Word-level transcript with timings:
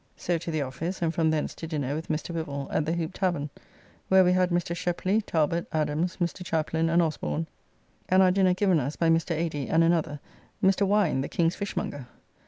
So 0.17 0.39
to 0.39 0.49
the 0.49 0.63
office, 0.63 0.99
and 1.03 1.13
from 1.13 1.29
thence 1.29 1.53
to 1.53 1.67
dinner 1.67 1.93
with 1.93 2.07
Mr. 2.07 2.33
Wivell 2.33 2.67
at 2.71 2.87
the 2.87 2.93
Hoop 2.93 3.13
Tavern, 3.13 3.51
where 4.07 4.23
we 4.23 4.31
had 4.31 4.49
Mr. 4.49 4.75
Shepley, 4.75 5.21
Talbot, 5.21 5.67
Adams, 5.71 6.17
Mr. 6.17 6.43
Chaplin 6.43 6.89
and 6.89 7.03
Osborne, 7.03 7.45
and 8.09 8.23
our 8.23 8.31
dinner 8.31 8.55
given 8.55 8.79
us 8.79 8.95
by 8.95 9.09
Mr. 9.11 9.35
Ady 9.35 9.69
and 9.69 9.83
another, 9.83 10.19
Mr. 10.63 10.87
Wine, 10.87 11.21
the 11.21 11.29
King's 11.29 11.53
fishmonger. 11.55 12.07